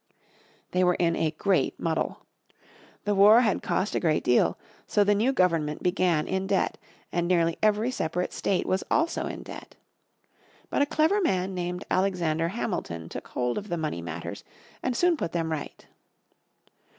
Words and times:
They 0.71 0.83
were 0.83 0.95
in 0.95 1.15
a 1.15 1.29
great 1.29 1.79
muddle. 1.79 2.25
The 3.05 3.13
war 3.13 3.41
had 3.41 3.61
cost 3.61 3.93
a 3.93 3.99
great 3.99 4.23
deal, 4.23 4.57
so 4.87 5.03
the 5.03 5.13
new 5.13 5.31
government 5.31 5.83
began 5.83 6.27
in 6.27 6.47
debt 6.47 6.79
and 7.11 7.27
nearly 7.27 7.55
every 7.61 7.91
separate 7.91 8.33
state 8.33 8.65
was 8.65 8.83
also 8.89 9.27
in 9.27 9.43
debt. 9.43 9.75
But 10.71 10.81
a 10.81 10.87
clever 10.87 11.21
man 11.21 11.53
named 11.53 11.85
Alexander 11.91 12.47
Hamilton 12.47 13.09
took 13.09 13.27
hold 13.27 13.59
of 13.59 13.69
the 13.69 13.77
money 13.77 14.01
matters 14.01 14.43
and 14.81 14.97
soon 14.97 15.17
put 15.17 15.33
them 15.33 15.51
right. 15.51 15.85